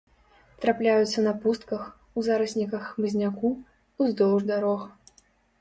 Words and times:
Трапляюцца 0.63 1.19
на 1.27 1.33
пустках, 1.43 1.83
у 2.17 2.25
зарасніках 2.29 2.89
хмызняку, 2.95 3.53
уздоўж 4.07 4.49
дарог. 4.53 4.91